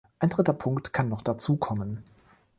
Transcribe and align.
Ein 0.17 0.29
dritter 0.29 0.53
Punkt 0.53 0.93
kann 0.93 1.09
noch 1.09 1.21
dazukommen. 1.21 2.01